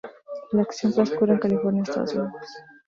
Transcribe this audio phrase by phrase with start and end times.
[0.53, 2.47] La acción transcurre en California, Estados Unidos.